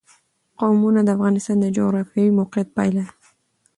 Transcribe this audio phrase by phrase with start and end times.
[0.59, 3.15] قومونه د افغانستان د جغرافیایي موقیعت پایله ده.